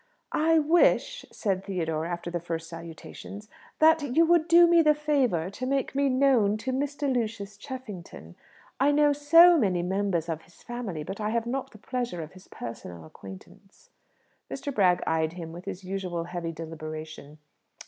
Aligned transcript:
"I 0.33 0.57
wish," 0.57 1.27
said 1.31 1.63
Theodore, 1.63 2.07
after 2.07 2.31
the 2.31 2.39
first 2.39 2.67
salutations, 2.67 3.47
"that 3.77 4.01
you 4.01 4.25
would 4.25 4.47
do 4.47 4.65
me 4.65 4.81
the 4.81 4.95
favour 4.95 5.51
to 5.51 5.65
make 5.67 5.93
me 5.93 6.09
known 6.09 6.57
to 6.57 6.73
Mr. 6.73 7.07
Lucius 7.13 7.55
Cheffington. 7.55 8.33
I 8.79 8.89
know 8.91 9.13
so 9.13 9.59
many 9.59 9.83
members 9.83 10.27
of 10.27 10.41
his 10.41 10.63
family, 10.63 11.03
but 11.03 11.21
I 11.21 11.29
have 11.29 11.45
not 11.45 11.69
the 11.69 11.77
pleasure 11.77 12.23
of 12.23 12.31
his 12.33 12.47
personal 12.47 13.05
acquaintance." 13.05 13.91
Mr. 14.49 14.73
Bragg 14.73 15.03
eyed 15.05 15.33
him 15.33 15.51
with 15.51 15.65
his 15.65 15.83
usual 15.83 16.23
heavy 16.23 16.51
deliberation. 16.51 17.37